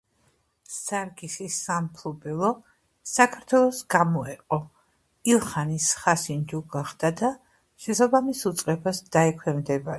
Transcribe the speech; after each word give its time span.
სარგისის 0.75 1.57
სამფლობელო 1.65 2.49
საქართველოს 3.11 3.83
გამოეყო 3.97 4.59
ილხანის 5.35 5.91
ხასინჯუ 6.05 6.63
გახდა 6.77 7.15
და 7.23 7.33
შესაბამის 7.87 8.47
უწყებას 8.55 9.07
დაექვემდებარა. 9.17 9.89